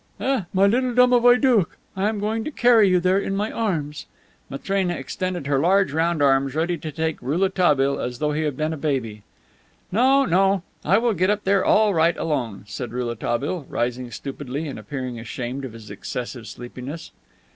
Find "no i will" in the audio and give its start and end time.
10.25-11.13